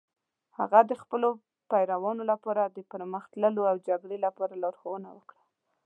هغه 0.57 0.79
د 0.89 0.91
خپلو 1.01 1.29
پیروانو 1.71 2.23
لپاره 2.31 2.63
د 2.65 2.77
پرمخ 2.91 3.23
تللو 3.33 3.61
او 3.71 3.77
جګړې 3.87 4.17
لپاره 4.25 4.53
لارښوونه 4.63 5.09
وکړه. 5.13 5.41